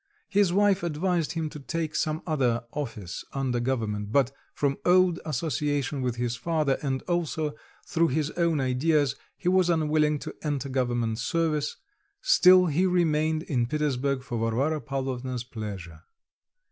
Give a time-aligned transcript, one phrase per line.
[0.29, 6.15] His wife advised him to take some office under government; but from old association with
[6.15, 7.53] his father, and also
[7.85, 11.77] through his own ideas, he was unwilling to enter government service,
[12.19, 16.01] still he remained in Petersburg for Varvara Pavlovna's pleasure.